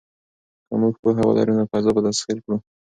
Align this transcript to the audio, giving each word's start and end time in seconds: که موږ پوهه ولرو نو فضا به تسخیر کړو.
که 0.67 0.73
موږ 0.81 0.93
پوهه 1.01 1.23
ولرو 1.25 1.53
نو 1.59 1.63
فضا 1.71 1.89
به 1.95 2.01
تسخیر 2.07 2.37
کړو. 2.43 2.55